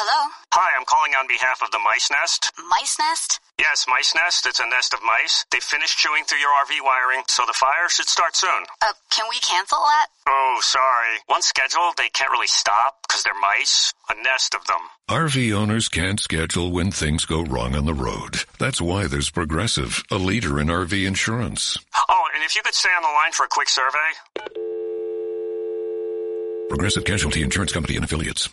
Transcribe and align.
Hello? 0.00 0.32
Hi, 0.56 0.72
I'm 0.80 0.88
calling 0.88 1.12
on 1.12 1.28
behalf 1.28 1.60
of 1.60 1.68
the 1.76 1.78
Mice 1.84 2.08
Nest. 2.08 2.56
Mice 2.56 2.96
Nest? 2.96 3.36
Yes, 3.60 3.84
Mice 3.84 4.14
Nest. 4.16 4.48
It's 4.48 4.56
a 4.56 4.64
nest 4.64 4.96
of 4.96 5.04
mice. 5.04 5.44
They 5.52 5.60
finished 5.60 6.00
chewing 6.00 6.24
through 6.24 6.40
your 6.40 6.56
RV 6.64 6.80
wiring, 6.80 7.20
so 7.28 7.44
the 7.44 7.52
fire 7.52 7.84
should 7.92 8.08
start 8.08 8.32
soon. 8.32 8.64
Uh, 8.80 8.96
can 9.12 9.26
we 9.28 9.36
cancel 9.44 9.76
that? 9.76 10.06
Oh, 10.26 10.56
sorry. 10.64 11.20
Once 11.28 11.52
scheduled, 11.52 12.00
they 12.00 12.08
can't 12.08 12.32
really 12.32 12.48
stop 12.48 12.96
because 13.04 13.24
they're 13.24 13.36
mice. 13.44 13.92
A 14.08 14.16
nest 14.24 14.54
of 14.54 14.64
them. 14.64 14.80
RV 15.10 15.52
owners 15.52 15.90
can't 15.90 16.18
schedule 16.18 16.72
when 16.72 16.90
things 16.90 17.26
go 17.26 17.44
wrong 17.44 17.76
on 17.76 17.84
the 17.84 17.92
road. 17.92 18.40
That's 18.58 18.80
why 18.80 19.06
there's 19.06 19.28
Progressive, 19.28 20.02
a 20.10 20.16
leader 20.16 20.58
in 20.58 20.68
RV 20.68 20.96
insurance. 21.06 21.76
Oh, 22.08 22.24
and 22.34 22.42
if 22.42 22.56
you 22.56 22.62
could 22.64 22.72
stay 22.72 22.88
on 22.88 23.02
the 23.02 23.12
line 23.20 23.32
for 23.32 23.44
a 23.44 23.52
quick 23.52 23.68
survey. 23.68 24.16
Progressive 26.70 27.04
Casualty 27.04 27.42
Insurance 27.42 27.72
Company 27.72 27.96
and 27.96 28.04
Affiliates. 28.06 28.48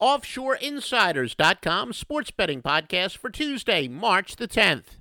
OffshoreInsiders.com 0.00 1.92
sports 1.92 2.30
betting 2.30 2.62
podcast 2.62 3.16
for 3.18 3.30
Tuesday, 3.30 3.86
March 3.86 4.36
the 4.36 4.48
10th. 4.48 4.96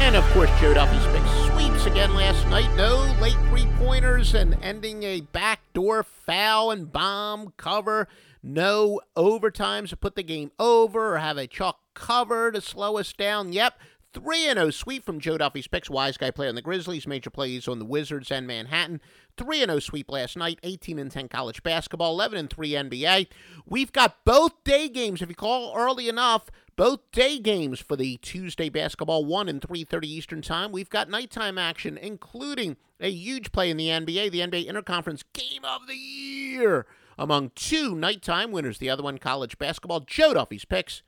And 0.00 0.16
of 0.16 0.24
course, 0.32 0.50
Joe 0.60 0.74
Duffy's 0.74 1.06
big 1.06 1.22
sweeps 1.46 1.86
again 1.86 2.14
last 2.14 2.46
night. 2.48 2.74
No 2.76 2.96
late 3.20 3.36
three 3.48 3.66
pointers 3.78 4.34
and 4.34 4.56
ending 4.62 5.04
a 5.04 5.20
backdoor 5.22 6.02
foul 6.02 6.70
and 6.70 6.92
bomb 6.92 7.54
cover. 7.56 8.08
No 8.42 9.00
overtimes 9.16 9.88
to 9.90 9.96
put 9.96 10.14
the 10.16 10.22
game 10.22 10.50
over 10.58 11.14
or 11.14 11.18
have 11.18 11.38
a 11.38 11.46
chalk 11.46 11.78
cover 11.94 12.50
to 12.52 12.60
slow 12.60 12.98
us 12.98 13.12
down. 13.12 13.52
Yep, 13.52 13.78
3 14.12 14.44
0 14.44 14.70
sweep 14.70 15.04
from 15.04 15.20
Joe 15.20 15.38
Duffy's 15.38 15.66
picks. 15.66 15.88
Wise 15.88 16.16
guy 16.16 16.30
play 16.30 16.48
on 16.48 16.54
the 16.54 16.62
Grizzlies, 16.62 17.06
major 17.06 17.30
plays 17.30 17.66
on 17.66 17.78
the 17.78 17.84
Wizards 17.84 18.30
and 18.30 18.46
Manhattan. 18.46 19.00
3 19.36 19.60
0 19.60 19.78
sweep 19.78 20.10
last 20.10 20.36
night, 20.36 20.58
18 20.62 20.98
and 20.98 21.10
10 21.10 21.28
college 21.28 21.62
basketball, 21.62 22.12
11 22.12 22.38
and 22.38 22.50
3 22.50 22.70
NBA. 22.70 23.28
We've 23.66 23.92
got 23.92 24.24
both 24.24 24.64
day 24.64 24.88
games. 24.88 25.22
If 25.22 25.28
you 25.28 25.34
call 25.34 25.74
early 25.76 26.08
enough, 26.08 26.50
both 26.76 27.00
day 27.12 27.38
games 27.38 27.80
for 27.80 27.96
the 27.96 28.16
Tuesday 28.18 28.68
basketball, 28.68 29.24
1 29.24 29.48
and 29.48 29.60
3:30 29.60 30.06
Eastern 30.06 30.42
Time. 30.42 30.72
We've 30.72 30.90
got 30.90 31.08
nighttime 31.08 31.58
action 31.58 31.96
including 31.96 32.76
a 33.00 33.10
huge 33.10 33.52
play 33.52 33.70
in 33.70 33.76
the 33.76 33.88
NBA, 33.88 34.30
the 34.30 34.40
NBA 34.40 34.66
Interconference 34.66 35.24
Game 35.32 35.64
of 35.64 35.86
the 35.86 35.96
Year 35.96 36.86
among 37.18 37.50
two 37.54 37.94
nighttime 37.94 38.52
winners. 38.52 38.78
The 38.78 38.90
other 38.90 39.02
one 39.02 39.18
college 39.18 39.58
basketball. 39.58 40.00
Joe 40.00 40.34
Duffy's 40.34 40.64
picks 40.64 41.02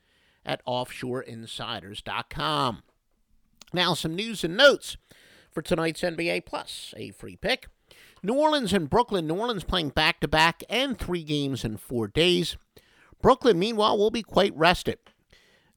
at 0.44 0.64
offshoreinsiders.com. 0.66 2.82
Now, 3.74 3.94
some 3.94 4.14
news 4.14 4.44
and 4.44 4.56
notes 4.56 4.96
for 5.50 5.60
tonight's 5.60 6.02
NBA 6.02 6.46
Plus, 6.46 6.94
a 6.96 7.10
free 7.10 7.34
pick. 7.34 7.66
New 8.22 8.34
Orleans 8.34 8.72
and 8.72 8.88
Brooklyn. 8.88 9.26
New 9.26 9.34
Orleans 9.34 9.64
playing 9.64 9.88
back 9.90 10.20
to 10.20 10.28
back 10.28 10.62
and 10.70 10.96
three 10.96 11.24
games 11.24 11.64
in 11.64 11.76
four 11.76 12.06
days. 12.06 12.56
Brooklyn, 13.20 13.58
meanwhile, 13.58 13.98
will 13.98 14.12
be 14.12 14.22
quite 14.22 14.56
rested. 14.56 14.98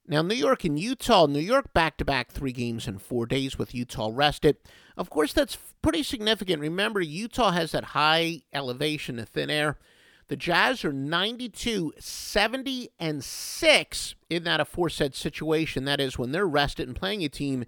Now, 0.07 0.21
New 0.21 0.35
York 0.35 0.63
and 0.63 0.79
Utah. 0.79 1.25
New 1.25 1.39
York 1.39 1.73
back 1.73 1.97
to 1.97 2.05
back 2.05 2.31
three 2.31 2.51
games 2.51 2.87
in 2.87 2.99
four 2.99 3.25
days 3.25 3.57
with 3.57 3.73
Utah 3.73 4.11
rested. 4.13 4.57
Of 4.95 5.09
course, 5.09 5.33
that's 5.33 5.57
pretty 5.81 6.03
significant. 6.03 6.61
Remember, 6.61 7.01
Utah 7.01 7.51
has 7.51 7.71
that 7.71 7.83
high 7.83 8.43
elevation, 8.53 9.15
the 9.15 9.25
thin 9.25 9.49
air. 9.49 9.77
The 10.27 10.35
Jazz 10.35 10.83
are 10.83 10.91
92, 10.91 11.93
70, 11.97 12.89
and 12.99 13.23
6 13.23 14.15
in 14.29 14.43
that 14.43 14.59
aforesaid 14.59 15.15
situation. 15.15 15.85
That 15.85 16.01
is, 16.01 16.17
when 16.17 16.31
they're 16.31 16.47
rested 16.47 16.87
and 16.87 16.97
playing 16.97 17.23
a 17.23 17.29
team 17.29 17.63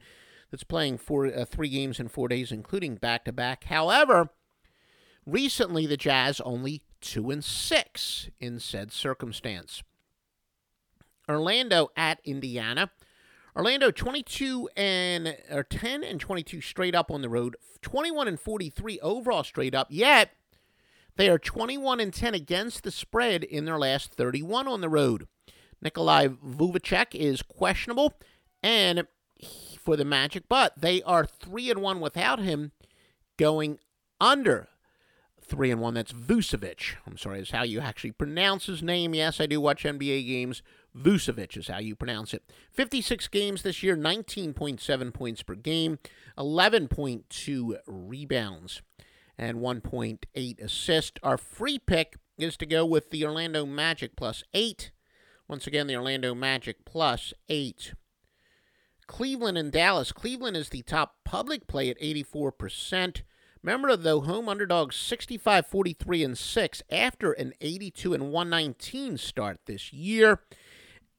that's 0.51 0.65
playing 0.65 0.97
four, 0.97 1.27
uh, 1.27 1.45
three 1.45 1.69
games 1.69 1.99
in 1.99 2.09
four 2.09 2.27
days, 2.27 2.51
including 2.51 2.95
back 2.95 3.23
to 3.25 3.31
back. 3.31 3.65
However, 3.65 4.29
recently 5.25 5.85
the 5.85 5.95
Jazz 5.95 6.41
only 6.41 6.81
2 6.99 7.31
and 7.31 7.43
6 7.43 8.29
in 8.41 8.59
said 8.59 8.91
circumstance. 8.91 9.81
Orlando 11.29 11.89
at 11.95 12.19
Indiana. 12.25 12.91
Orlando 13.55 13.91
22 13.91 14.69
and 14.75 15.37
or 15.51 15.63
10 15.63 16.03
and 16.03 16.19
22 16.19 16.61
straight 16.61 16.95
up 16.95 17.09
on 17.09 17.21
the 17.21 17.29
road, 17.29 17.55
21 17.81 18.27
and 18.27 18.39
43 18.39 18.99
overall 18.99 19.43
straight 19.43 19.73
up. 19.73 19.87
Yet 19.89 20.31
they 21.19 21.27
are 21.29 21.37
21 21.37 21.99
and 21.99 22.13
10 22.13 22.33
against 22.33 22.83
the 22.83 22.91
spread 22.91 23.43
in 23.43 23.65
their 23.65 23.77
last 23.77 24.13
31 24.13 24.69
on 24.69 24.79
the 24.79 24.87
road. 24.87 25.27
Nikolai 25.81 26.29
Vujicic 26.29 27.13
is 27.13 27.41
questionable 27.41 28.13
and 28.63 29.05
for 29.83 29.97
the 29.97 30.05
Magic, 30.05 30.45
but 30.47 30.79
they 30.79 31.01
are 31.03 31.25
3 31.25 31.71
and 31.71 31.81
1 31.81 31.99
without 31.99 32.39
him 32.39 32.71
going 33.35 33.79
under 34.21 34.69
3 35.43 35.71
and 35.71 35.81
1. 35.81 35.93
That's 35.93 36.13
Vucevic. 36.13 36.95
I'm 37.05 37.17
sorry, 37.17 37.41
is 37.41 37.51
how 37.51 37.63
you 37.63 37.81
actually 37.81 38.13
pronounce 38.13 38.67
his 38.67 38.81
name. 38.81 39.13
Yes, 39.13 39.41
I 39.41 39.45
do 39.45 39.59
watch 39.59 39.83
NBA 39.83 40.25
games. 40.25 40.61
Vucevic 40.97 41.57
is 41.57 41.67
how 41.67 41.79
you 41.79 41.97
pronounce 41.97 42.33
it. 42.33 42.43
56 42.71 43.27
games 43.27 43.63
this 43.63 43.83
year, 43.83 43.97
19.7 43.97 45.13
points 45.13 45.43
per 45.43 45.55
game, 45.55 45.99
11.2 46.37 47.77
rebounds, 47.85 48.81
and 49.39 49.59
1.8 49.59 50.61
assists. 50.61 51.19
Our 51.23 51.37
free 51.37 51.79
pick 51.79 52.17
is 52.37 52.57
to 52.57 52.65
go 52.65 52.85
with 52.85 53.09
the 53.09 53.25
Orlando 53.25 53.65
Magic 53.65 54.15
plus 54.17 54.43
8. 54.53 54.91
Once 55.47 55.65
again, 55.65 55.87
the 55.87 55.95
Orlando 55.95 56.35
Magic 56.35 56.83
plus 56.85 57.33
8. 57.47 57.93
Cleveland 59.07 59.57
and 59.57 59.71
Dallas. 59.71 60.11
Cleveland 60.11 60.57
is 60.57 60.69
the 60.69 60.83
top 60.83 61.15
public 61.23 61.67
play 61.67 61.89
at 61.89 61.99
84%. 61.99 63.23
Remember, 63.63 63.95
though, 63.95 64.21
home 64.21 64.47
underdogs 64.47 64.95
65 64.97 65.65
43 65.65 66.23
and 66.23 66.37
6 66.37 66.83
after 66.91 67.31
an 67.31 67.53
82 67.61 68.13
and 68.13 68.31
119 68.31 69.17
start 69.17 69.59
this 69.65 69.91
year. 69.91 70.41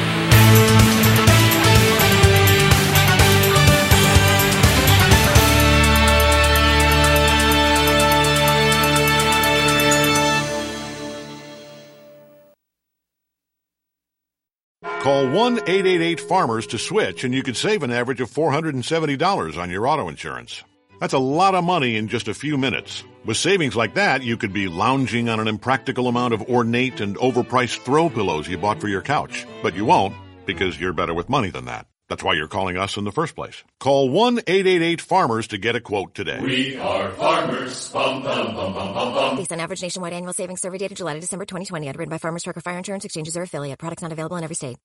Call 15.02 15.28
1 15.28 15.58
888 15.68 16.20
Farmers 16.20 16.68
to 16.68 16.78
switch, 16.78 17.24
and 17.24 17.34
you 17.34 17.42
could 17.42 17.56
save 17.56 17.82
an 17.82 17.90
average 17.90 18.20
of 18.20 18.30
$470 18.30 19.58
on 19.60 19.68
your 19.68 19.88
auto 19.88 20.08
insurance. 20.08 20.62
That's 21.00 21.12
a 21.12 21.18
lot 21.18 21.56
of 21.56 21.64
money 21.64 21.96
in 21.96 22.06
just 22.06 22.28
a 22.28 22.34
few 22.34 22.56
minutes. 22.56 23.02
With 23.24 23.36
savings 23.36 23.74
like 23.74 23.94
that, 23.94 24.22
you 24.22 24.36
could 24.36 24.52
be 24.52 24.68
lounging 24.68 25.28
on 25.28 25.40
an 25.40 25.48
impractical 25.48 26.06
amount 26.06 26.34
of 26.34 26.42
ornate 26.42 27.00
and 27.00 27.16
overpriced 27.16 27.80
throw 27.80 28.10
pillows 28.10 28.46
you 28.46 28.58
bought 28.58 28.80
for 28.80 28.86
your 28.86 29.02
couch. 29.02 29.44
But 29.60 29.74
you 29.74 29.84
won't, 29.84 30.14
because 30.46 30.78
you're 30.78 30.92
better 30.92 31.14
with 31.14 31.28
money 31.28 31.50
than 31.50 31.64
that. 31.64 31.88
That's 32.08 32.22
why 32.22 32.34
you're 32.34 32.46
calling 32.46 32.76
us 32.76 32.96
in 32.96 33.02
the 33.02 33.10
first 33.10 33.34
place. 33.34 33.64
Call 33.80 34.08
1-888-FARMERS 34.10 35.48
to 35.48 35.58
get 35.58 35.74
a 35.74 35.80
quote 35.80 36.14
today. 36.14 36.38
We 36.40 36.76
are 36.76 37.10
farmers. 37.10 37.88
Bum, 37.88 38.22
bum, 38.22 38.54
bum, 38.54 38.72
bum, 38.72 38.94
bum, 38.94 39.14
bum. 39.14 39.36
Based 39.36 39.50
on 39.50 39.58
average 39.58 39.82
nationwide 39.82 40.12
annual 40.12 40.32
savings 40.32 40.60
survey 40.60 40.78
data 40.78 40.94
July 40.94 41.14
to 41.14 41.20
December 41.20 41.44
2020, 41.44 41.88
underwritten 41.88 42.10
by 42.10 42.18
Farmers 42.18 42.44
Truck 42.44 42.54
Trucker 42.54 42.62
Fire 42.62 42.78
Insurance 42.78 43.04
Exchanges 43.04 43.36
or 43.36 43.42
affiliate. 43.42 43.80
Products 43.80 44.02
not 44.02 44.12
available 44.12 44.36
in 44.36 44.44
every 44.44 44.54
state. 44.54 44.76